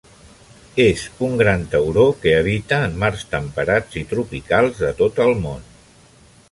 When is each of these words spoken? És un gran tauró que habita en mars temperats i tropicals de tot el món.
És 0.85 1.03
un 1.27 1.35
gran 1.41 1.65
tauró 1.73 2.05
que 2.23 2.33
habita 2.39 2.81
en 2.87 2.97
mars 3.05 3.27
temperats 3.35 4.01
i 4.03 4.05
tropicals 4.15 4.85
de 4.87 4.93
tot 5.03 5.25
el 5.29 5.37
món. 5.45 5.67